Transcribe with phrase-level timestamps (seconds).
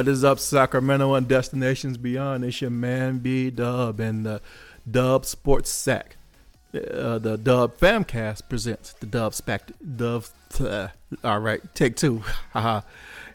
[0.00, 2.42] What is up, Sacramento and destinations beyond?
[2.42, 4.40] It's your man B Dub and the
[4.90, 6.16] Dub Sports Sack.
[6.72, 10.24] Uh, the Dub Famcast presents the Dub Spect Dub.
[10.58, 10.88] Uh,
[11.22, 12.22] all right, take two.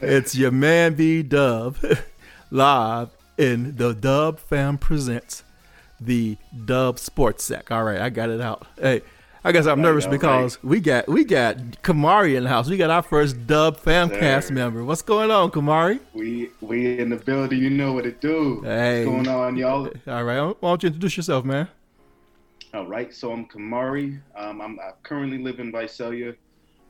[0.02, 1.78] it's your man B Dub
[2.50, 5.44] live in the Dub Fam presents
[6.02, 7.70] the Dub Sports Sack.
[7.70, 8.66] All right, I got it out.
[8.82, 9.04] Hey,
[9.46, 12.68] I guess I'm nervous because we got we got Kamari in the house.
[12.68, 14.84] We got our first Dub Famcast member.
[14.84, 16.00] What's going on, Kamari?
[16.16, 17.60] We we in the building.
[17.60, 18.62] You know what to do.
[18.64, 19.88] Hey, What's going on, y'all?
[20.08, 21.68] All right, why don't you introduce yourself, man?
[22.74, 24.20] All right, so I'm Kamari.
[24.36, 26.34] Um, I'm I currently live in Visalia.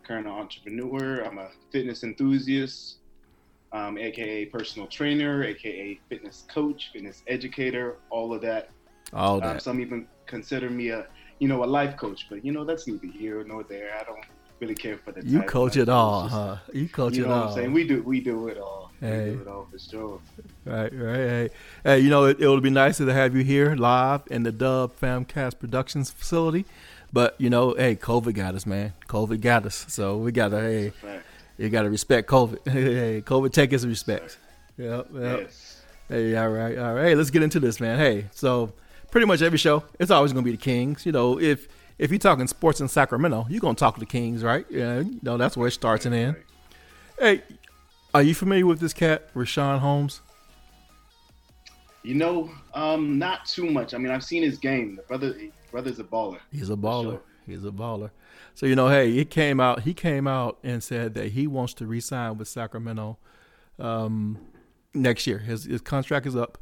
[0.04, 1.26] Current entrepreneur.
[1.26, 3.00] I'm a fitness enthusiast,
[3.74, 8.70] um, aka personal trainer, aka fitness coach, fitness educator, all of that.
[9.12, 9.62] All Um, that.
[9.62, 11.06] some even consider me a
[11.40, 13.96] you know a life coach, but you know that's neither here nor there.
[14.00, 14.20] I don't
[14.60, 15.26] really care for the.
[15.26, 15.52] you title.
[15.52, 16.58] coach it all, is- huh?
[16.74, 17.50] You coach You it know what all.
[17.50, 17.74] I'm saying?
[17.74, 18.92] We do we do it all.
[19.00, 19.32] Hey.
[19.32, 20.20] We do it all for sure.
[20.66, 21.16] Right, right.
[21.16, 21.50] Hey,
[21.84, 24.52] hey you know, it, it would be nicer to have you here live in the
[24.52, 26.66] Dub Famcast Productions facility.
[27.16, 28.92] But, you know, hey, COVID got us, man.
[29.08, 29.86] COVID got us.
[29.88, 30.92] So we got to, hey,
[31.58, 32.70] you got to respect COVID.
[32.70, 34.38] hey, COVID take its respect.
[34.78, 35.40] Yep, yep.
[35.40, 35.82] Yes.
[36.10, 37.16] Hey, all right, all right.
[37.16, 37.98] Let's get into this, man.
[37.98, 38.74] Hey, so
[39.12, 41.06] pretty much every show, it's always going to be the Kings.
[41.06, 41.68] You know, if
[41.98, 44.66] if you're talking sports in Sacramento, you're going to talk to the Kings, right?
[44.70, 46.40] Yeah, you know, that's where it starts and ends.
[47.20, 47.44] Hey,
[48.14, 50.22] are you familiar with this cat, Richaun Holmes?
[52.04, 53.94] You know, um, not too much.
[53.94, 54.98] I mean, I've seen his game.
[54.98, 56.40] The brother, the brother's a baller.
[56.52, 57.12] He's a baller.
[57.12, 57.22] sure.
[57.48, 58.12] He's a baller.
[58.54, 59.82] So you know, hey, he came out.
[59.82, 63.18] He came out and said that he wants to re-sign with Sacramento
[63.80, 64.38] um,
[64.94, 65.40] next year.
[65.40, 66.58] His his contract is up,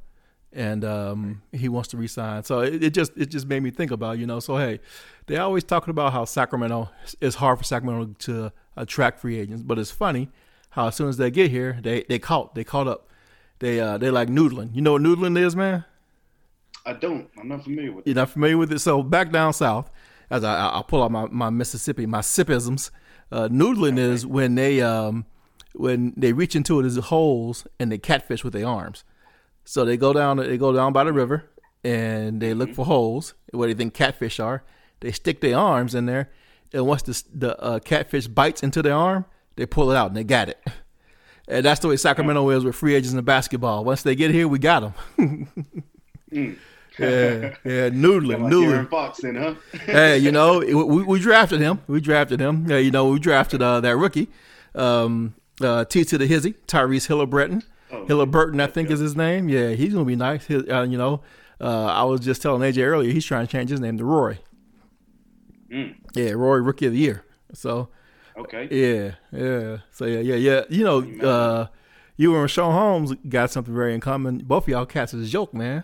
[0.53, 2.43] and um, he wants to re-sign.
[2.43, 4.39] So it, it just it just made me think about you know.
[4.39, 4.79] So hey,
[5.27, 6.89] they always talking about how Sacramento
[7.21, 10.29] it's hard for Sacramento to attract free agents, but it's funny
[10.71, 13.07] how as soon as they get here, they they caught they caught up.
[13.59, 14.75] They uh they like noodling.
[14.75, 15.85] You know what noodling is, man?
[16.85, 17.29] I don't.
[17.37, 18.05] I'm not familiar with.
[18.05, 18.09] It.
[18.09, 18.79] You're not familiar with it.
[18.79, 19.89] So back down south,
[20.29, 22.91] as I, I pull out my, my Mississippi, my sipisms,
[23.31, 25.25] uh, noodling is when they um
[25.73, 29.03] when they reach into it as holes and they catfish with their arms.
[29.65, 31.49] So they go down they go down by the river
[31.83, 34.63] and they look for holes where they think catfish are.
[34.99, 36.29] They stick their arms in there,
[36.71, 39.25] and once the the uh, catfish bites into their arm,
[39.55, 40.59] they pull it out and they got it.
[41.47, 43.83] And that's the way Sacramento is with free agents in basketball.
[43.83, 45.47] Once they get here, we got them.
[46.31, 46.57] Mm.
[46.99, 48.89] yeah, yeah, noodling, Like noodling.
[48.89, 49.55] Fox, then, huh?
[49.85, 51.81] hey, you know, we, we drafted him.
[51.87, 52.69] We drafted him.
[52.69, 54.29] Yeah, you know, we drafted uh, that rookie,
[54.75, 57.63] um, uh, T to the Hizzy, Tyrese Hillibreton.
[57.93, 59.47] Oh, Hillibreton, I think is his name.
[59.49, 60.49] Yeah, he's gonna be nice.
[60.49, 61.21] Uh, you know,
[61.61, 64.39] uh, I was just telling AJ earlier, he's trying to change his name to Roy.
[65.71, 65.95] Mm.
[66.15, 67.23] Yeah, Roy, Rookie of the Year.
[67.53, 67.89] So
[68.37, 68.67] Okay.
[68.71, 69.77] yeah, yeah.
[69.91, 70.61] So yeah, yeah, yeah.
[70.69, 71.67] You know, uh,
[72.17, 74.39] you and Richaun Holmes got something very in common.
[74.39, 75.83] Both of y'all cats is a joke, man.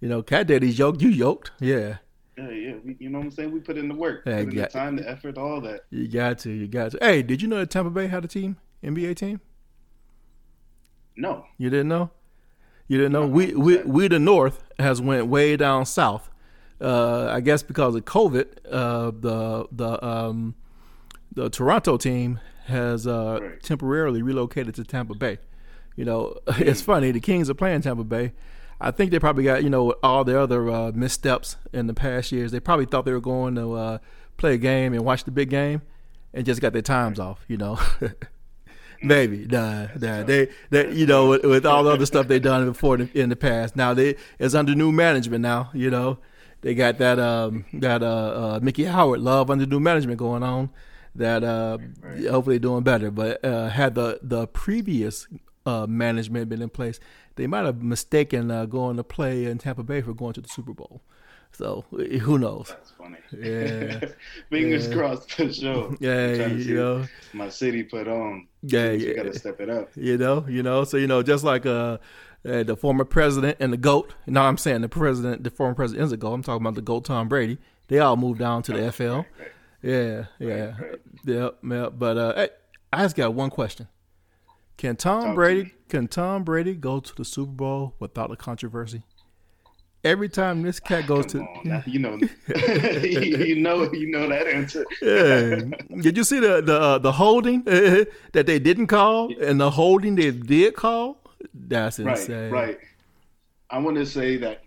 [0.00, 1.52] You know, Cat Daddy's yoked, you yoked.
[1.60, 1.98] Yeah.
[2.36, 2.74] Yeah, yeah.
[2.84, 3.52] We, you know what I'm saying?
[3.52, 4.62] We put in the work, Yeah, put in yeah.
[4.62, 5.82] the time, the effort, all that.
[5.90, 6.98] You got to, you got to.
[7.00, 9.40] Hey, did you know that Tampa Bay had a team, NBA team?
[11.16, 11.44] No.
[11.58, 12.10] You didn't know?
[12.88, 13.22] You didn't know?
[13.26, 16.28] No, we we we the North has went way down south.
[16.80, 20.54] Uh, I guess because of COVID, uh, the the um,
[21.34, 23.62] the Toronto team has uh, Right.
[23.62, 25.38] temporarily relocated to Tampa Bay.
[25.96, 27.10] You know, it's funny.
[27.12, 28.32] The Kings are playing Tampa Bay.
[28.80, 32.32] I think they probably got you know all their other uh, missteps in the past
[32.32, 32.50] years.
[32.50, 33.98] They probably thought they were going to uh,
[34.36, 35.82] play a game and watch the big game,
[36.34, 37.44] and just got their times off.
[37.46, 37.78] You know,
[39.02, 40.22] maybe nah, nah.
[40.22, 43.20] They they you know with, with all the other stuff they done before in the,
[43.20, 43.76] in the past.
[43.76, 45.70] Now they it's under new management now.
[45.74, 46.18] You know,
[46.62, 50.70] they got that um that uh, uh Mickey Howard love under new management going on.
[51.14, 52.26] That uh Right.
[52.26, 53.10] hopefully doing better.
[53.10, 55.26] But uh, had the the previous
[55.66, 56.98] uh, management been in place,
[57.36, 60.48] they might have mistaken uh, going to play in Tampa Bay for going to the
[60.48, 61.02] Super Bowl.
[61.52, 62.68] So eh, who knows?
[62.68, 63.18] That's funny.
[63.30, 64.00] Yeah.
[64.50, 64.94] Fingers Yeah.
[64.94, 65.94] crossed for sure.
[66.00, 67.04] Yeah, you know.
[67.34, 68.48] My city put on.
[68.62, 69.14] Yeah, You yeah.
[69.14, 69.90] got to step it up.
[69.94, 70.84] You know, you know.
[70.84, 71.98] So you know, just like uh,
[72.46, 74.14] uh the former president and the goat.
[74.26, 76.32] No, I'm saying the president, the former president is a goat.
[76.32, 77.58] I'm talking about the goat Tom Brady.
[77.88, 79.04] They all moved down to the FL.
[79.04, 79.26] Right, right.
[79.82, 80.48] Yeah, yeah,
[80.80, 81.00] right.
[81.24, 81.88] yeah, yeah.
[81.90, 82.48] But uh, hey,
[82.92, 83.88] I just got one question:
[84.76, 89.02] Can Tom Brady can Tom Brady go to the Super Bowl without a controversy?
[90.04, 92.18] Every time this cat goes Come to, you know,
[93.04, 94.84] you, know, you know that answer.
[95.00, 96.00] yeah.
[96.00, 97.62] Did you see the the uh, the holding
[98.32, 101.18] that they didn't call and the holding they did call?
[101.54, 102.50] That's right, insane.
[102.50, 102.78] right.
[103.70, 104.62] I want to say that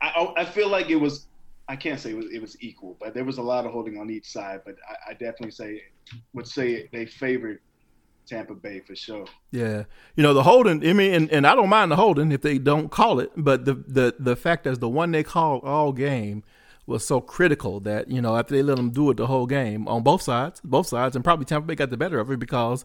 [0.00, 1.26] I, I feel like it was.
[1.66, 3.98] I can't say it was, it was equal, but there was a lot of holding
[3.98, 4.60] on each side.
[4.66, 5.82] But I, I definitely say
[6.34, 7.60] would say they favored
[8.26, 9.26] Tampa Bay for sure.
[9.50, 9.84] Yeah,
[10.16, 10.86] you know the holding.
[10.86, 13.64] I mean, and, and I don't mind the holding if they don't call it, but
[13.64, 16.42] the the the fact is the one they called all game
[16.86, 19.88] was so critical that you know after they let them do it the whole game
[19.88, 22.84] on both sides, both sides, and probably Tampa Bay got the better of it because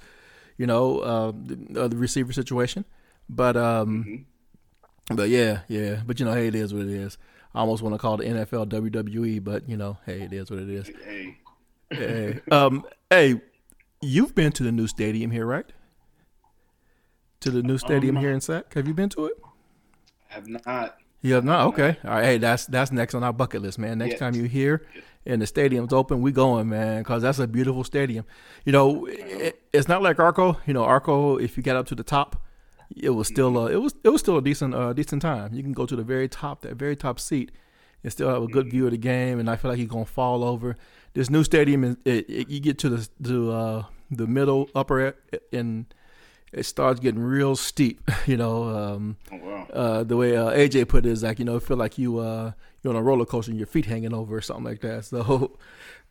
[0.57, 2.85] you know uh, the, uh, the receiver situation.
[3.29, 5.15] But um, mm-hmm.
[5.15, 6.01] but yeah, yeah.
[6.05, 7.17] But you know, hey, it is what it is.
[7.53, 10.59] I almost want to call the NFL WWE, but you know, hey, it is what
[10.59, 10.87] it is.
[11.03, 11.37] Hey,
[11.91, 13.41] hey, um, hey,
[14.01, 15.65] you've been to the new stadium here, right?
[17.41, 18.73] To the new stadium um, here in Sac.
[18.73, 19.33] Have you been to it?
[20.29, 20.97] I have not.
[21.21, 21.67] You have not?
[21.67, 21.97] Okay.
[22.03, 22.23] All right.
[22.23, 23.97] Hey, that's that's next on our bucket list, man.
[23.97, 24.85] Next time you're here
[25.25, 28.25] and the stadium's open, we going, man, because that's a beautiful stadium.
[28.65, 30.57] You know, it, it's not like Arco.
[30.65, 31.37] You know, Arco.
[31.37, 32.41] If you get up to the top,
[32.95, 35.53] it was still uh, it was it was still a decent uh, decent time.
[35.53, 37.51] You can go to the very top, that very top seat,
[38.03, 39.39] and still have a good view of the game.
[39.39, 40.75] And I feel like you're gonna fall over.
[41.13, 45.15] This new stadium, is, it, it, you get to the to uh, the middle upper
[45.51, 45.85] and
[46.51, 48.01] it starts getting real steep.
[48.25, 49.67] You know, um, oh, wow.
[49.73, 52.19] uh, the way uh, AJ put it is like you know, it feel like you
[52.19, 52.51] uh,
[52.83, 55.05] you're on a roller coaster and your feet hanging over or something like that.
[55.09, 55.57] So,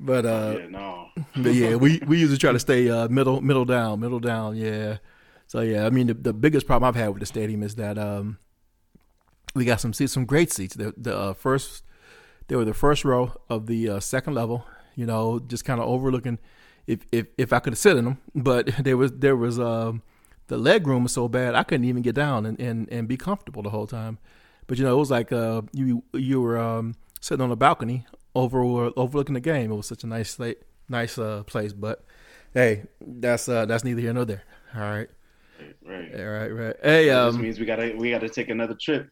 [0.00, 1.08] but uh, yeah, no.
[1.36, 4.56] but yeah, we we usually try to stay uh, middle middle down, middle down.
[4.56, 4.98] Yeah.
[5.46, 7.96] So yeah, I mean the, the biggest problem I've had with the stadium is that
[7.98, 8.38] um,
[9.54, 10.74] we got some seats, some great seats.
[10.74, 11.84] The, the uh, first,
[12.48, 14.64] they were the first row of the uh, second level.
[14.94, 16.38] You know, just kind of overlooking.
[16.86, 20.02] If if if I could have sit in them, but there was there was um,
[20.48, 23.16] the leg room was so bad I couldn't even get down and, and, and be
[23.16, 24.18] comfortable the whole time.
[24.66, 28.06] But you know, it was like uh, you you were um, sitting on a balcony
[28.34, 28.62] over
[28.96, 29.70] overlooking the game.
[29.70, 30.38] It was such a nice
[30.88, 31.72] nice uh, place.
[31.72, 32.04] But
[32.52, 34.42] hey, that's uh, that's neither here nor there.
[34.74, 35.08] All right.
[35.84, 36.12] Right.
[36.14, 36.48] Right.
[36.48, 36.76] Right.
[36.82, 39.10] Hey, um, this means we gotta we gotta take another trip.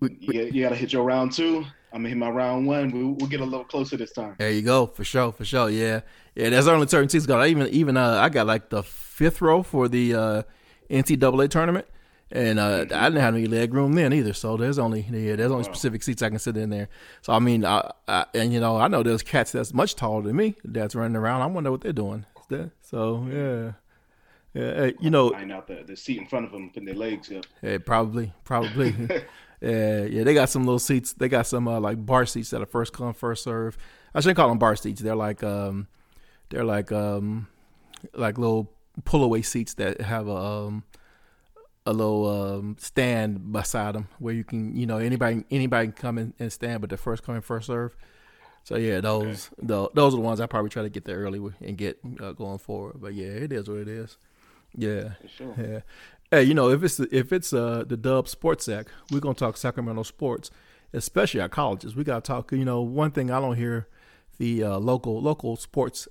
[0.00, 1.64] You, you, gotta hit your round two.
[1.92, 2.90] I'm gonna hit my round one.
[2.90, 4.36] We, will get a little closer this time.
[4.38, 5.70] There you go, for sure, for sure.
[5.70, 6.00] Yeah,
[6.34, 6.50] yeah.
[6.50, 7.46] There's only certain seats got.
[7.46, 10.42] Even even uh, I got like the fifth row for the uh,
[10.90, 11.86] NCAA tournament,
[12.30, 12.94] and uh, mm-hmm.
[12.94, 14.32] I didn't have any leg room then either.
[14.32, 15.72] So there's only yeah, there's only wow.
[15.72, 16.88] specific seats I can sit in there.
[17.22, 20.22] So I mean, I, I, and you know, I know there's cats that's much taller
[20.22, 21.42] than me that's running around.
[21.42, 22.26] I wonder what they're doing.
[22.82, 23.72] So yeah.
[24.54, 27.30] Yeah, you know, find out the, the seat in front of them, putting their legs
[27.30, 27.44] up.
[27.62, 28.90] Yeah, probably, probably.
[29.60, 31.12] yeah, yeah, they got some little seats.
[31.12, 33.76] They got some uh, like bar seats that are first come first serve.
[34.14, 35.00] I shouldn't call them bar seats.
[35.00, 35.86] They're like um,
[36.48, 37.48] they're like um,
[38.14, 38.72] like little
[39.04, 40.84] pull away seats that have a um,
[41.84, 46.18] a little um, stand beside them where you can you know anybody anybody can come
[46.18, 47.94] in and stand, but the first come first serve.
[48.64, 49.66] So yeah, those okay.
[49.66, 52.32] the, those are the ones I probably try to get there early and get uh,
[52.32, 52.96] going forward.
[53.00, 54.18] But yeah, it is what it is.
[54.76, 55.14] Yeah.
[55.36, 55.54] Sure.
[55.58, 55.80] Yeah.
[56.30, 59.56] Hey, you know, if it's if it's uh the Dub Sports Act, we're gonna talk
[59.56, 60.50] Sacramento sports,
[60.92, 61.96] especially our colleges.
[61.96, 62.52] We gotta talk.
[62.52, 63.88] You know, one thing I don't hear
[64.38, 66.06] the uh, local local sports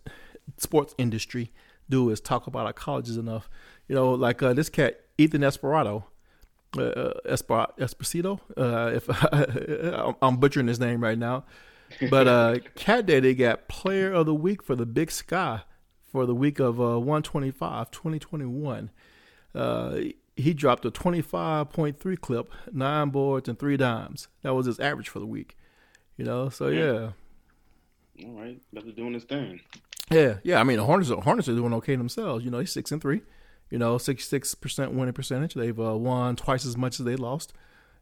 [0.57, 1.51] sports industry
[1.89, 3.49] do is talk about our colleges enough.
[3.87, 6.05] You know, like uh, this cat Ethan Esperado,
[6.77, 8.39] uh, uh Esper- Esposito.
[8.57, 11.45] Uh, if I'm butchering his name right now,
[12.09, 15.61] but uh, Cat Daddy got Player of the Week for the Big Sky
[16.07, 18.89] for the week of uh, 125, 2021.
[19.53, 19.99] Uh,
[20.35, 24.27] he dropped a 25.3 clip, nine boards, and three dimes.
[24.43, 25.57] That was his average for the week.
[26.15, 27.11] You know, so yeah.
[28.23, 29.61] All right, better doing his thing.
[30.09, 30.59] Yeah, yeah.
[30.59, 32.45] I mean, the Hornets, Hornets are doing okay themselves.
[32.45, 33.21] You know, he's six and three.
[33.69, 35.53] You know, sixty-six percent winning percentage.
[35.53, 37.53] They've uh, won twice as much as they lost.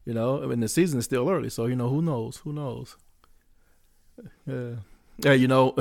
[0.06, 2.38] You know, I mean, the season is still early, so you know, who knows?
[2.38, 2.96] Who knows?
[4.46, 4.76] Yeah,
[5.18, 5.34] yeah.
[5.34, 5.76] You know,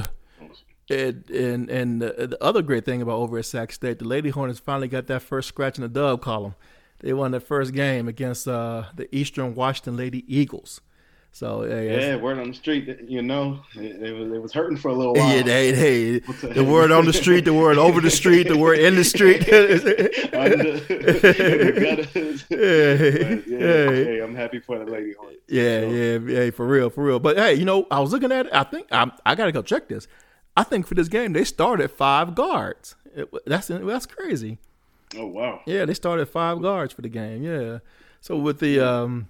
[0.91, 4.31] and and, and the, the, other great thing about over at Sac State, the Lady
[4.31, 6.55] Hornets finally got that first scratch in the dub column.
[7.01, 10.81] They won their first game against uh, the Eastern Washington Lady Eagles.
[11.35, 14.77] So yeah, yeah word on the street, you know, it, it, was it was hurting
[14.77, 15.37] for a little while.
[15.37, 18.79] Yeah, hey, hey, the word on the street, the word over the street, the word
[18.79, 19.45] in the street.
[19.49, 19.59] yeah,
[23.49, 25.43] yeah, hey, I'm happy for the lady hornets.
[25.49, 25.89] Yeah, so.
[25.89, 27.19] yeah, hey, for real, for real.
[27.19, 28.53] But hey, you know, I was looking at it.
[28.55, 30.07] I think I I got to go check this.
[30.57, 32.95] I think for this game they started five guards.
[33.15, 34.59] It, that's that's crazy.
[35.17, 35.61] Oh wow!
[35.67, 37.43] Yeah, they started five guards for the game.
[37.43, 37.79] Yeah.
[38.21, 39.29] So with the um,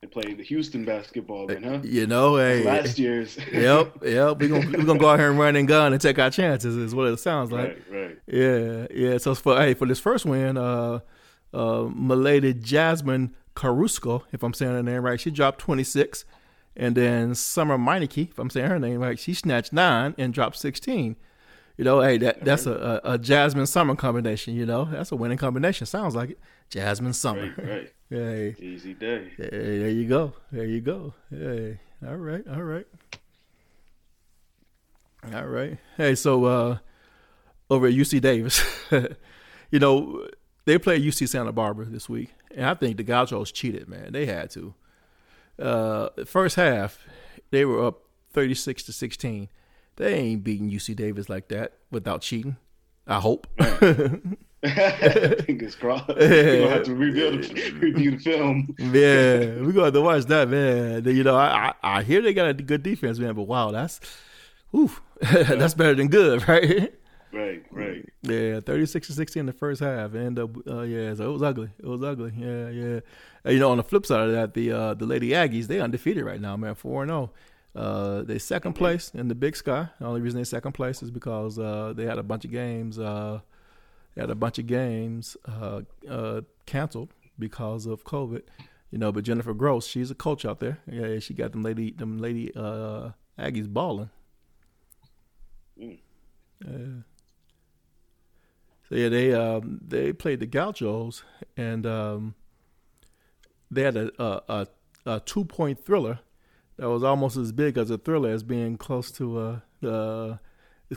[0.00, 1.80] they played the Houston basketball then, huh?
[1.82, 3.36] You know, hey, last year's.
[3.52, 4.38] yep, yep.
[4.38, 6.76] We're gonna we're gonna go out here and run and gun and take our chances.
[6.76, 7.80] Is what it sounds like.
[7.90, 8.18] Right, right.
[8.26, 9.18] Yeah, yeah.
[9.18, 11.00] So for hey for this first win, uh,
[11.52, 16.24] uh, Milady Jasmine Caruso, if I'm saying her name right, she dropped 26.
[16.78, 20.56] And then Summer Meineke, if I'm saying her name right, she snatched nine and dropped
[20.56, 21.16] 16.
[21.76, 24.54] You know, hey, that that's a, a, a Jasmine Summer combination.
[24.54, 25.86] You know, that's a winning combination.
[25.86, 26.38] Sounds like it.
[26.70, 27.54] Jasmine Summer.
[27.56, 27.92] Right, right.
[28.10, 28.56] hey.
[28.58, 29.30] Easy day.
[29.36, 30.32] Hey, there you go.
[30.50, 31.14] There you go.
[31.30, 32.86] Hey, all right, all right,
[35.32, 35.78] all right.
[35.96, 36.78] Hey, so uh,
[37.70, 38.60] over at UC Davis.
[39.70, 40.26] you know,
[40.64, 44.12] they play UC Santa Barbara this week, and I think the Gauchos cheated, man.
[44.12, 44.74] They had to.
[45.58, 46.98] Uh, first half,
[47.50, 49.48] they were up 36 to 16.
[49.96, 52.56] They ain't beating UC Davis like that without cheating.
[53.06, 53.46] I hope.
[55.46, 56.08] Fingers crossed.
[56.08, 57.48] We're gonna have to rebuild,
[57.80, 58.74] review the film.
[58.78, 61.04] yeah, we're gonna have to watch that, man.
[61.04, 64.00] You know, I, I, I hear they got a good defense, man, but wow, that's,
[64.72, 66.92] whew, that's better than good, right?
[67.32, 68.08] Right, right.
[68.22, 71.32] Yeah, thirty six to sixty in the first half, and uh, uh, yeah, so it
[71.32, 71.68] was ugly.
[71.78, 72.32] It was ugly.
[72.36, 73.00] Yeah, yeah.
[73.44, 75.80] And, you know, on the flip side of that, the uh, the Lady Aggies they
[75.80, 77.30] undefeated right now, man, four and zero.
[77.76, 79.88] Uh, they second place in the Big Sky.
[80.00, 82.98] The only reason they second place is because uh, they had a bunch of games.
[82.98, 83.40] Uh,
[84.14, 88.42] they had a bunch of games uh, uh, canceled because of COVID.
[88.90, 90.78] You know, but Jennifer Gross, she's a coach out there.
[90.90, 94.08] Yeah, she got them lady them lady uh, Aggies balling.
[95.78, 95.98] Mm.
[96.66, 97.02] Yeah.
[98.88, 101.22] So yeah, they um, they played the Gauchos,
[101.56, 102.34] and um,
[103.70, 104.66] they had a, a, a,
[105.06, 106.20] a two point thriller
[106.76, 110.36] that was almost as big as a thriller as being close to uh, uh,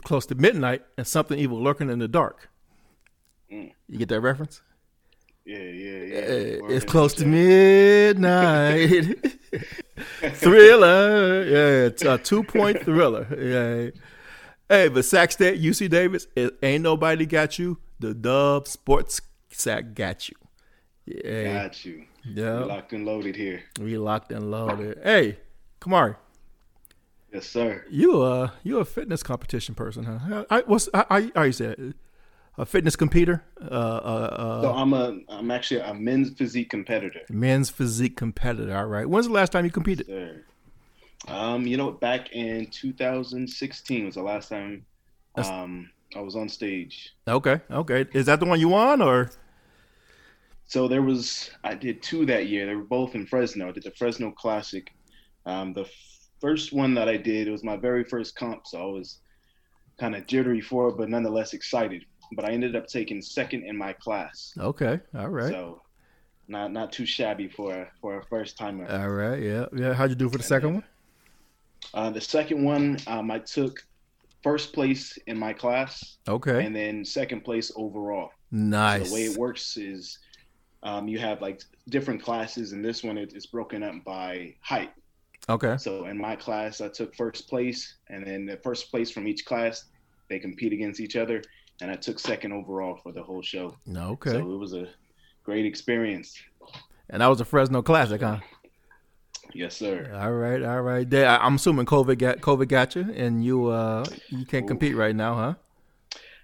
[0.02, 2.48] close to midnight and something evil lurking in the dark.
[3.50, 3.72] Mm.
[3.88, 4.62] You get that reference?
[5.44, 6.18] Yeah, yeah, yeah.
[6.18, 8.88] Uh, it's close to midnight.
[10.34, 13.26] thriller, yeah, it's a two point thriller.
[13.38, 14.00] Yeah.
[14.72, 17.76] Hey, but Sac State, UC Davis, it ain't nobody got you.
[18.00, 20.34] The Dub Sports Sac got you.
[21.04, 22.04] Yeah, Got you.
[22.24, 22.60] yeah.
[22.60, 23.64] Locked and loaded here.
[23.78, 24.98] We locked and loaded.
[25.04, 25.36] Hey,
[25.78, 26.16] Kamari,
[27.34, 27.84] Yes, sir.
[27.90, 30.44] you uh you a fitness competition person, huh?
[30.48, 31.92] I what's I I, said
[32.56, 37.20] a fitness competitor, uh, uh, So uh I'm a I'm actually a men's physique competitor.
[37.28, 38.74] men's physique competitor.
[38.74, 39.06] All right.
[39.08, 40.06] When's the last time you competed?
[40.06, 40.21] Sir.
[41.42, 44.84] Um, you know, back in 2016 was the last time
[45.36, 47.14] um I was on stage.
[47.26, 48.06] Okay, okay.
[48.12, 49.30] Is that the one you won or?
[50.66, 52.66] So there was I did two that year.
[52.66, 53.68] They were both in Fresno.
[53.68, 54.84] I did the Fresno Classic.
[55.46, 55.90] Um, the f-
[56.40, 59.18] first one that I did it was my very first comp, so I was
[59.98, 62.04] kind of jittery for it, but nonetheless excited.
[62.36, 64.54] But I ended up taking second in my class.
[64.58, 65.82] Okay, all right, So
[66.46, 68.86] not not too shabby for a, for a first timer.
[68.86, 69.42] all right.
[69.42, 69.92] Yeah, yeah.
[69.94, 70.84] How'd you do for the second one?
[71.94, 73.84] Uh, the second one, um, I took
[74.42, 78.30] first place in my class, Okay, and then second place overall.
[78.50, 79.08] So nice.
[79.08, 80.18] the way it works is
[80.82, 84.90] um, you have like different classes, and this one it, it's broken up by height.
[85.48, 89.26] Okay, So in my class, I took first place, and then the first place from
[89.26, 89.84] each class
[90.28, 91.42] they compete against each other,
[91.80, 93.76] and I took second overall for the whole show.
[93.96, 94.30] okay.
[94.30, 94.86] So it was a
[95.44, 96.40] great experience.
[97.10, 98.38] and that was a Fresno Classic, huh?
[99.54, 100.10] Yes, sir.
[100.14, 101.12] All right, all right.
[101.14, 104.68] I- I'm assuming COVID got COVID got you, and you uh you can't Oof.
[104.68, 105.54] compete right now, huh?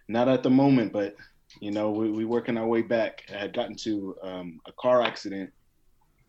[0.08, 1.16] Not at the moment, but
[1.60, 3.24] you know we we working our way back.
[3.34, 5.50] I had gotten to um, a car accident.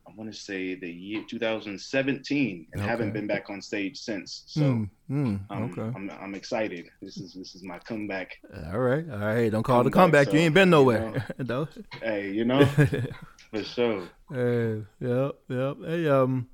[0.08, 2.90] I want to say the year 2017, and Okay.
[2.90, 4.44] haven't been back on stage since.
[4.48, 4.62] So.
[4.62, 5.92] Mm, mm, Um, okay.
[5.96, 6.88] I'm, I'm excited.
[7.02, 8.32] This is this is my comeback.
[8.72, 9.52] All right, all right.
[9.52, 10.34] Don't call it a Comeback, comeback.
[10.34, 11.26] you ain't been you nowhere.
[11.38, 11.68] no.
[12.02, 12.66] Hey, you know,
[13.52, 14.08] for sure.
[14.32, 15.78] Hey, yep, yep.
[15.86, 16.48] Hey, um,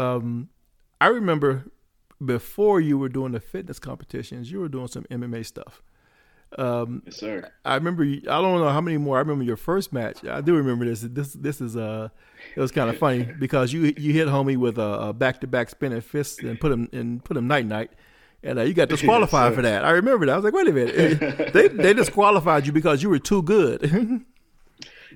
[0.00, 0.48] um,
[1.00, 1.66] I remember
[2.24, 5.82] before you were doing the fitness competitions, you were doing some MMA stuff.
[6.58, 7.50] Um, Yes, sir.
[7.64, 8.02] I remember.
[8.04, 9.16] You, I don't know how many more.
[9.16, 10.24] I remember your first match.
[10.24, 11.00] I do remember this.
[11.02, 12.08] This this is uh,
[12.56, 15.46] it was kind of funny because you you hit homie with a, a back to
[15.46, 17.92] back spinning fist and put him and put him night night.
[18.42, 19.56] And uh, you got disqualified sir.
[19.56, 19.84] for that.
[19.84, 20.32] I remember that.
[20.32, 21.52] I was like, wait a minute.
[21.52, 24.24] they they disqualified you because you were too good.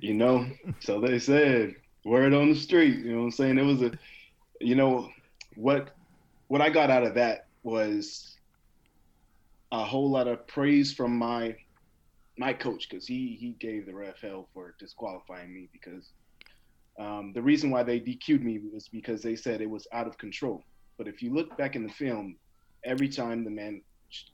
[0.00, 0.46] You know,
[0.80, 1.74] so they said
[2.04, 2.98] word on the street.
[2.98, 3.58] You know what I'm saying?
[3.58, 3.92] It was a,
[4.60, 5.08] you know,
[5.56, 5.90] what
[6.48, 8.36] what I got out of that was
[9.72, 11.56] a whole lot of praise from my
[12.38, 16.10] my coach because he he gave the ref hell for disqualifying me because
[16.98, 20.16] um, the reason why they DQ'd me was because they said it was out of
[20.18, 20.62] control.
[20.96, 22.36] But if you look back in the film,
[22.84, 23.82] every time the man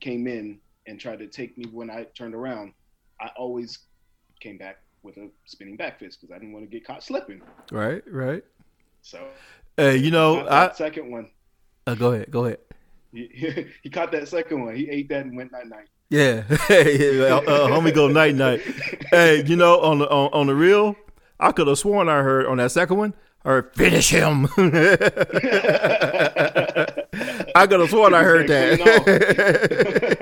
[0.00, 2.74] came in and tried to take me when I turned around,
[3.20, 3.78] I always
[4.40, 7.40] came back with a spinning back fist because I didn't want to get caught slipping.
[7.72, 8.44] right, right.
[9.02, 9.26] So
[9.80, 11.30] Hey, you know, I second one,
[11.86, 12.58] uh, go ahead, go ahead.
[13.14, 14.76] he, he caught that second one.
[14.76, 15.88] He ate that and went night night.
[16.10, 18.60] Yeah, hey, uh, uh, homie, go night night.
[19.10, 20.96] Hey, you know, on the on, on the real,
[21.40, 24.44] I could have sworn I heard on that second one, I heard finish him.
[24.44, 24.48] I
[27.66, 30.18] could have sworn I heard that.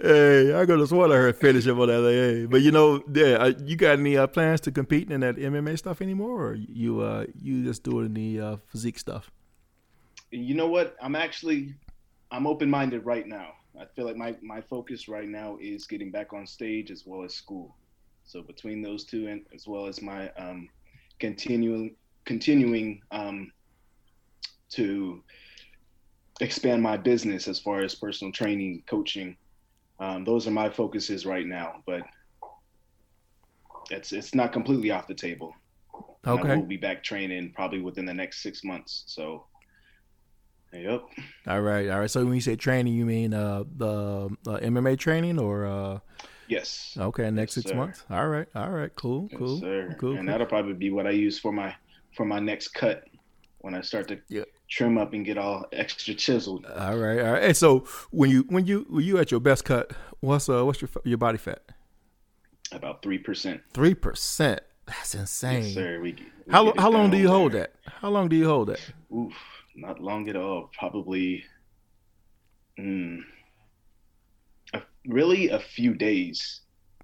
[0.00, 2.02] Hey, I could have sworn I heard finish him on that.
[2.02, 5.78] Hey, but you know, yeah, you got any uh, plans to compete in that MMA
[5.78, 9.30] stuff anymore, or you uh you just doing the uh, physique stuff?
[10.30, 10.96] you know what?
[11.00, 11.74] I'm actually
[12.30, 13.52] I'm open minded right now.
[13.80, 17.22] I feel like my my focus right now is getting back on stage as well
[17.24, 17.76] as school.
[18.24, 20.68] So between those two, and as well as my um,
[21.18, 23.52] continuing continuing um,
[24.70, 25.22] to
[26.40, 29.36] expand my business as far as personal training, coaching.
[29.98, 32.02] Um, those are my focuses right now, but
[33.90, 35.54] it's it's not completely off the table.
[36.26, 36.56] Okay.
[36.56, 39.04] we'll be back training probably within the next six months.
[39.06, 39.46] So,
[40.72, 41.02] yep.
[41.46, 42.10] All right, all right.
[42.10, 45.66] So when you say training, you mean uh, the uh, MMA training or?
[45.66, 45.98] Uh...
[46.48, 46.96] Yes.
[46.98, 47.76] Okay, next Yes, six sir.
[47.76, 48.04] months.
[48.10, 48.94] All right, all right.
[48.94, 49.96] Cool, Yes, cool, sir.
[49.98, 50.10] cool.
[50.10, 50.26] and cool.
[50.26, 51.74] that'll probably be what I use for my
[52.16, 53.04] for my next cut
[53.66, 54.44] when I start to Yeah.
[54.68, 56.64] trim up and get all extra chiseled.
[56.66, 57.42] All right, all right.
[57.42, 57.80] And so
[58.12, 61.18] when you when you when you at your best cut, what's uh what's your your
[61.18, 61.62] body fat?
[62.70, 63.60] About three percent.
[63.74, 64.60] Three percent.
[64.86, 65.64] That's insane.
[65.64, 65.98] Yes, sir.
[66.00, 66.12] We,
[66.46, 67.68] we How how long do you hold there.
[67.84, 67.92] that?
[68.00, 68.80] How long do you hold that?
[69.12, 69.34] Oof,
[69.74, 70.70] not long at all.
[70.78, 71.42] Probably,
[72.78, 73.18] mm,
[74.74, 76.60] a, really a few days.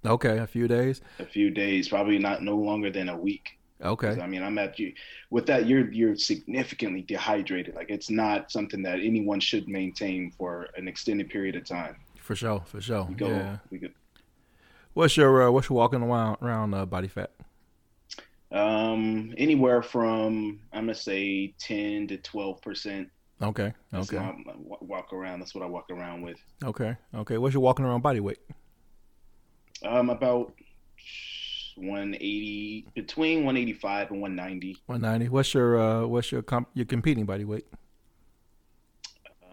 [0.07, 1.01] Okay, a few days.
[1.19, 1.89] A few days.
[1.89, 3.59] Probably not no longer than a week.
[3.83, 4.21] Okay.
[4.21, 4.93] I mean, I'm at you.
[5.31, 7.75] With that, you're you're significantly dehydrated.
[7.75, 11.97] Like it's not something that anyone should maintain for an extended period of time.
[12.19, 13.05] For sure, for sure.
[13.05, 13.29] We go.
[13.29, 13.59] Yeah.
[13.71, 13.95] We could.
[14.95, 17.31] What's your uh, what's your walking around around uh, body fat?
[18.53, 23.09] Um, anywhere from I'm gonna say ten to twelve percent.
[23.41, 23.73] Okay.
[23.91, 24.25] That's Okay.
[24.57, 25.41] walk around.
[25.41, 26.37] That's what I walk around with.
[26.63, 26.97] Okay.
[27.15, 27.39] Okay.
[27.39, 28.39] What's your walking around body weight?
[29.85, 30.53] Um, about
[31.77, 34.77] 180 between 185 and 190.
[34.87, 35.29] One ninety.
[35.29, 37.67] What's your uh what's your comp your competing body weight?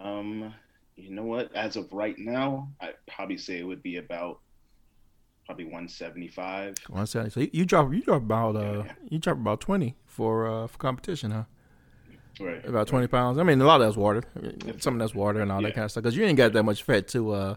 [0.00, 0.54] Um,
[0.96, 1.54] you know what?
[1.54, 4.40] As of right now, I'd probably say it would be about
[5.46, 6.76] probably 175.
[6.88, 7.30] One seventy.
[7.30, 8.92] So you, drop you drop about uh Yeah.
[9.08, 11.44] you drop about twenty for uh for competition, huh?
[12.40, 12.64] Right.
[12.64, 13.38] About twenty pounds.
[13.38, 14.22] I mean, a lot of that's water.
[14.36, 16.02] I Some of that's water and all that kind of stuff.
[16.02, 17.54] Because you ain't got that much fat to uh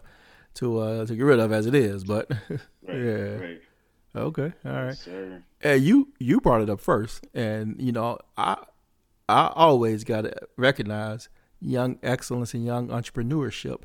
[0.54, 2.04] to uh to get rid of as it is.
[2.04, 2.60] But Right.
[2.88, 3.36] yeah.
[3.36, 3.60] Right.
[4.14, 4.86] Okay, all right.
[4.88, 5.42] Yes, sir.
[5.60, 8.56] Hey, you you brought it up first, and you know I
[9.28, 11.28] I always got to recognize
[11.60, 13.82] young excellence and young entrepreneurship.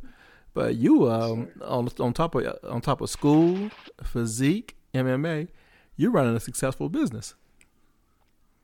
[0.54, 3.70] But you um on on top of on top of school,
[4.04, 5.48] physique, MMA,
[5.96, 7.36] you're running a successful business.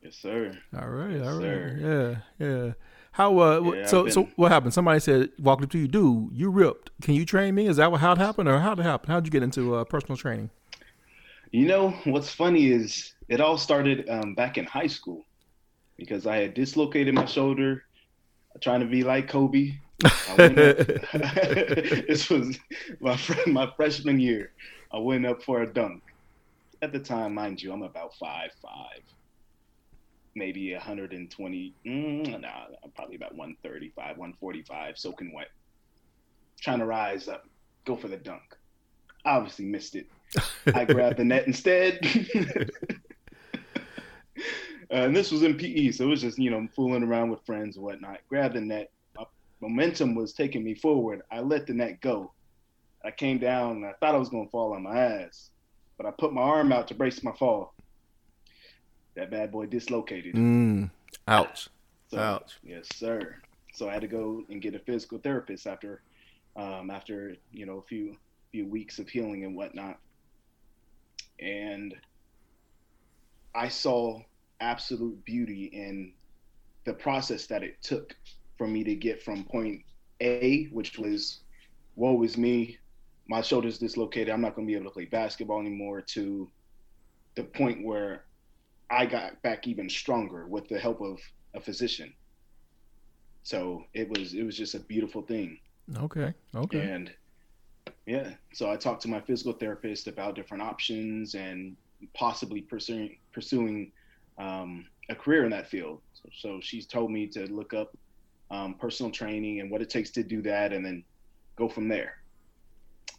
[0.02, 0.58] Yes, sir.
[0.80, 2.22] All right, Yes, all right, sir.
[2.40, 2.74] yeah, yeah.
[3.14, 3.60] How uh?
[3.74, 4.74] Yeah, so I've so what happened?
[4.74, 6.30] Somebody said walked up to you, dude.
[6.34, 6.92] You ripped.
[7.02, 7.68] Can you train me?
[7.68, 9.10] Is that what how it happened, or how'd it happen?
[9.10, 10.50] How'd you get into uh, personal training?
[11.56, 15.26] You know what's funny is it all started um, back in high school
[15.96, 17.86] because I had dislocated my shoulder,
[18.60, 19.72] trying to be like Kobe.
[22.10, 22.60] This was
[23.00, 24.52] my my freshman year.
[24.92, 26.04] I went up for a dunk.
[26.82, 29.04] At the time, mind you, I'm about five five,
[30.36, 31.74] maybe 120.
[31.86, 35.52] Mm, nah, I'm probably about 135, 145, soaking wet.
[36.60, 37.48] Trying to rise up,
[37.86, 38.58] go for the dunk.
[39.24, 40.08] Obviously missed it.
[40.74, 42.00] I grabbed the net instead.
[44.90, 47.76] and this was in PE, so it was just, you know, fooling around with friends
[47.76, 48.20] and whatnot.
[48.30, 48.92] Grabbed the net.
[49.18, 49.26] My
[49.62, 51.22] momentum was taking me forward.
[51.32, 52.32] I let the net go.
[53.04, 55.52] I came down and I thought I was going to fall on my ass,
[55.98, 57.74] but I put my arm out to brace my fall.
[59.16, 60.36] That bad boy dislocated.
[60.36, 60.90] Mm,
[61.28, 61.70] ouch.
[62.10, 62.54] So, Ouch.
[62.64, 63.36] Yes, sir.
[63.74, 66.02] So I had to go and get a physical therapist after,
[66.56, 68.16] um, after you know a few
[68.52, 70.00] few weeks of healing and whatnot.
[71.40, 71.96] And
[73.54, 74.22] I saw
[74.60, 76.14] absolute beauty in
[76.86, 78.16] the process that it took
[78.58, 79.82] for me to get from point
[80.22, 81.42] A, which was,
[81.96, 82.78] woe is me,
[83.28, 86.50] my shoulder's dislocated, I'm not going to be able to play basketball anymore, to
[87.36, 88.26] the point where
[88.90, 91.20] I got back even stronger with the help of
[91.54, 92.14] a physician.
[93.44, 95.60] So it was it was just a beautiful thing.
[95.98, 96.34] Okay.
[96.56, 96.80] Okay.
[96.80, 97.12] And
[98.06, 101.78] yeah, so I talked to my physical therapist about different options and
[102.16, 103.92] possibly pursuing pursuing
[104.40, 106.02] um, a career in that field.
[106.14, 107.92] So, so she's told me to look up
[108.52, 111.04] um, personal training and what it takes to do that, and then
[111.58, 112.14] go from there.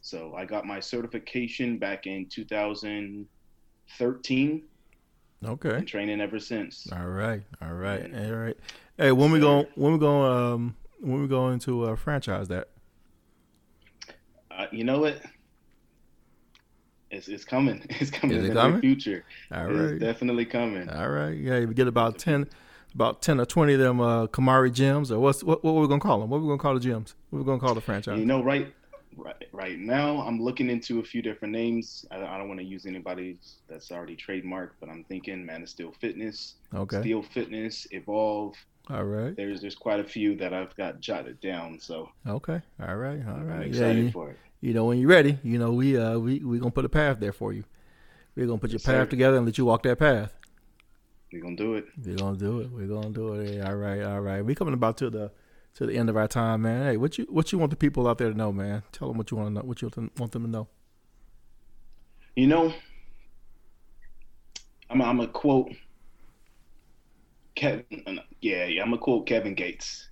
[0.03, 4.63] So I got my certification back in 2013
[5.45, 5.83] Okay.
[5.85, 6.87] training ever since.
[6.93, 7.43] All right.
[7.61, 8.09] All right.
[8.15, 8.57] All right.
[8.97, 12.71] Hey, when we go when we go um when we go into uh, franchise that.
[14.67, 15.21] Uh, you know what?
[17.11, 17.85] It's it's coming.
[18.01, 18.73] It's coming it in the coming?
[18.73, 19.25] near future.
[19.53, 19.93] All right.
[19.93, 20.89] It's definitely coming.
[20.89, 21.37] All right.
[21.37, 22.49] Yeah, you get about ten,
[22.95, 25.63] about ten or twenty of them uh, Kamari gyms, or what's what?
[25.63, 26.31] What we gonna call them?
[26.31, 27.15] What we gonna call the gyms?
[27.31, 28.19] What we gonna call the franchise?
[28.19, 28.75] You know, right,
[29.17, 32.05] right, right now, I'm looking into a few different names.
[32.11, 35.69] I, I don't want to use anybody that's already trademarked, but I'm thinking Man of
[35.69, 37.01] Steel Fitness, okay.
[37.01, 38.57] Steel Fitness, Evolve,
[38.91, 39.35] All right.
[39.37, 41.79] There's there's quite a few that I've got jotted down.
[41.81, 42.61] So Okay.
[42.81, 43.21] All right.
[43.29, 43.67] All right.
[43.67, 44.39] Excited you, for it.
[44.61, 47.21] You know when you're ready, you know we uh we we gonna put a path
[47.21, 47.65] there for you.
[48.37, 49.11] We're gonna put your Yes, path sir.
[49.11, 50.35] together and let you walk that path.
[51.33, 51.87] We're gonna do it.
[52.05, 52.71] We're gonna do it.
[52.71, 53.61] We're gonna do it.
[53.63, 54.43] All right, all right.
[54.45, 55.33] We coming about to the
[55.75, 56.87] to the end of our time, man.
[56.87, 58.83] Hey, what you what you want the people out there to know, man?
[58.93, 59.61] Tell them what you want to know.
[59.63, 60.69] What you want them, to know.
[62.37, 62.75] You know,
[64.91, 65.73] I'm I'm a quote
[67.55, 67.85] Kevin.
[68.07, 70.09] uh, Yeah, yeah, I'm gonna quote Kevin Gates,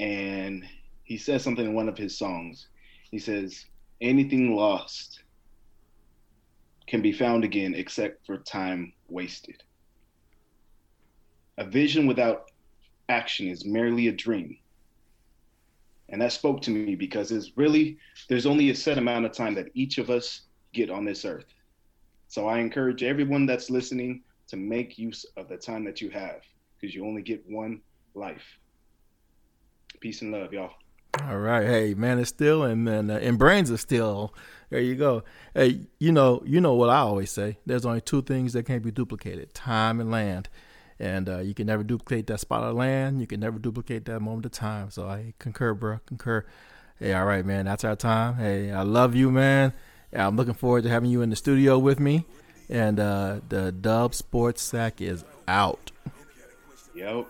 [0.00, 0.64] and
[1.04, 2.68] he says something in one of his songs.
[3.10, 3.66] He says,
[4.00, 5.22] "Anything lost
[6.86, 9.62] can be found again, except for time wasted.
[11.58, 12.50] A vision without
[13.08, 14.58] action is merely a dream."
[16.08, 19.54] And that spoke to me because it's really there's only a set amount of time
[19.54, 20.42] that each of us
[20.72, 21.52] get on this earth.
[22.28, 26.42] So I encourage everyone that's listening to make use of the time that you have
[26.78, 27.80] because you only get one
[28.14, 28.58] life.
[30.00, 30.74] Peace and love, y'all.
[31.22, 34.34] All right, hey, man, it's still and and, uh, and brains are still.
[34.70, 35.22] There you go.
[35.54, 37.58] Hey, you know you know what I always say.
[37.66, 40.48] There's only two things that can't be duplicated: time and land.
[40.98, 43.20] And uh, you can never duplicate that spot of land.
[43.20, 44.90] You can never duplicate that moment of time.
[44.90, 46.00] So I concur, bro.
[46.06, 46.46] Concur.
[46.98, 47.66] Hey, all right, man.
[47.66, 48.36] That's our time.
[48.36, 49.74] Hey, I love you, man.
[50.12, 52.24] I'm looking forward to having you in the studio with me.
[52.70, 55.92] And uh, the Dub Sports Sack is out.
[56.94, 57.26] Yo.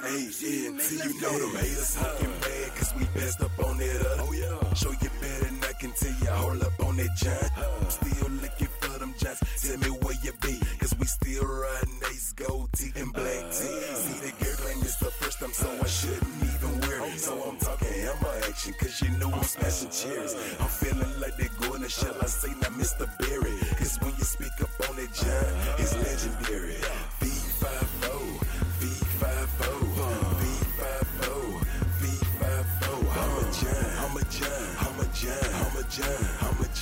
[0.00, 0.10] What's up?
[0.10, 0.66] Where the G?
[0.66, 4.18] Uh, A-N-T, you know them haters looking bad cause we best up on it up.
[4.20, 4.74] Oh yeah.
[4.74, 7.52] Show you better than I can tell you hold up on that giant.
[7.90, 9.42] Still looking for them giants.
[9.66, 13.80] Tell me where you be cause we still riding ace gold tee and black tee.
[13.98, 17.18] See the girl claim it's the first time so I shouldn't even wear it.
[17.18, 20.34] So I'm talking hammer action cause you know I'm smashing chairs.
[20.60, 22.14] I'm feeling like they're going to shell.
[22.22, 23.06] I say now Mr.
[23.18, 26.76] Berry cause when you speak up on that giant, it's legendary.
[27.20, 27.37] V50,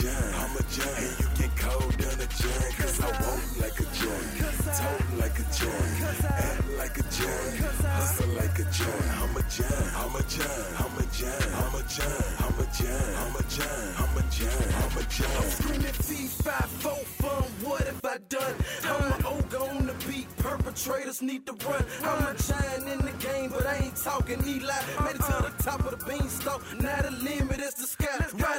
[0.07, 0.99] I'm giant, I'm a giant.
[0.99, 5.39] And you can call down a giant cause I walk like a giant, talk like
[5.39, 9.07] a giant, act like a giant, hustle like a giant.
[9.19, 13.19] I'm a giant, I'm a giant, I'm a giant, I'm a giant, I'm a giant,
[13.19, 15.53] I'm a giant, I'm a giant, I'm a giant.
[15.53, 18.55] Screaming T5 fun, what have I done?
[18.85, 21.85] I'm an ogre on the beat, perpetrators need to run.
[22.05, 24.81] I'm a giant in the game, but I ain't talking Eli.
[25.05, 28.07] Made it to the top of the beanstalk, now the limit is the sky.
[28.35, 28.56] Right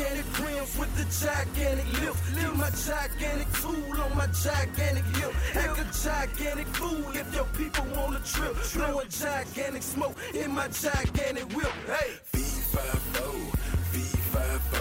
[0.00, 2.36] gigantic rims with the gigantic lift.
[2.36, 5.34] Leave my gigantic tool on my gigantic hip.
[5.54, 8.56] Act a gigantic fool if your people want a trip.
[8.56, 11.72] Throw a gigantic smoke in my gigantic whip.
[11.86, 12.18] Hey!
[12.32, 13.52] V50,
[13.92, 14.76] V50,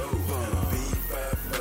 [0.72, 1.58] V50,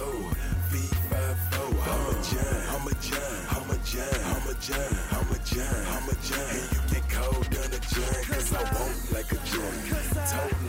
[0.70, 1.58] V50.
[1.88, 5.86] I'm a giant, I'm a giant, I'm a giant, I'm a giant, I'm a giant,
[5.94, 6.52] I'm a giant.
[6.54, 9.37] And you can call down a giant, cause I walk like a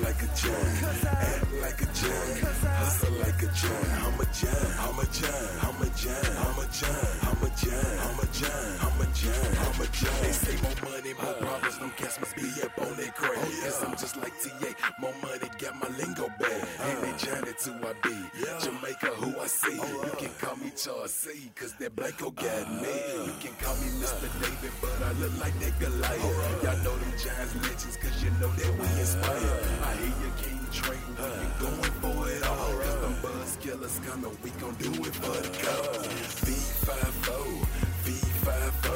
[0.10, 3.90] like a giant, act like a giant, hustle like a giant.
[4.02, 8.00] I'm a giant, I'm a giant, I'm a giant, I'm a giant, I'm a giant,
[8.02, 10.22] I'm a giant, I'm a giant, I'm a giant.
[10.24, 13.36] They say more money, more problems, them cats must be up on that crack.
[13.36, 14.70] Cause I'm just like TA,
[15.00, 16.68] more money, got my lingo bag.
[16.90, 17.18] Ain't they uh.
[17.18, 18.18] Johnny to I be?
[18.66, 19.78] Jamaica, who I see.
[19.80, 20.46] Oh, you can uh.
[20.46, 22.42] call me Charles C, cause that Blanco uh.
[22.42, 22.96] got me.
[23.30, 24.28] You can call me Mr.
[24.42, 26.18] David, but I look like that Goliath.
[26.20, 29.70] Oh, Y'all know them Giants legends, cause you know that we inspire.
[29.86, 32.74] I hear you King Trey, we been going for it all.
[32.80, 36.08] Cause them buzz killers coming, we gon' do it for the cause.
[36.46, 37.66] V50,
[38.06, 38.96] V50,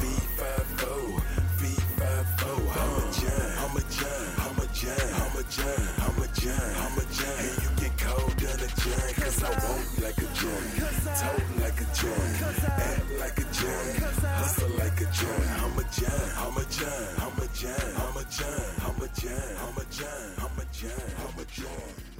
[0.00, 0.84] V50,
[1.60, 2.50] V50.
[2.74, 7.03] I'm a giant, I'm a giant, I'm a giant, I'm a giant, I'm a giant,
[8.84, 10.70] drag, cause I walk like a joint,
[11.16, 12.34] talk like a joint,
[12.68, 13.96] act like a joint,
[14.38, 15.48] hustle like a joint.
[15.62, 19.62] I'm a giant, I'm a giant, I'm a giant, I'm a giant, I'm a giant,
[19.64, 22.13] I'm a giant, I'm a giant, I'm a giant.